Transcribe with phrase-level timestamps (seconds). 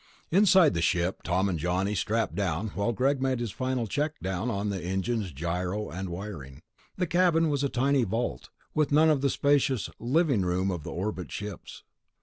[0.31, 4.49] Inside the ship Tom and Johnny strapped down while Greg made his final check down
[4.49, 6.63] on the engines, gyros and wiring.
[6.97, 10.91] The cabin was a tiny vault, with none of the spacious "living room" of the
[10.91, 11.83] orbit ships.